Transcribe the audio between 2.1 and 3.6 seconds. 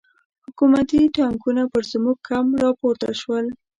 کمپ را پورته شول.